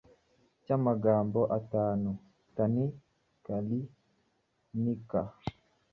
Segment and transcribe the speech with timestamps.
[0.63, 2.11] cy’amagambo atatu
[2.55, 5.21] Tan-khani-ka.